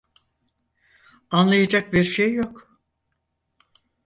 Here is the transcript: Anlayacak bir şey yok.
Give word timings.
Anlayacak 1.31 1.93
bir 1.93 2.03
şey 2.03 2.33
yok. 2.33 2.79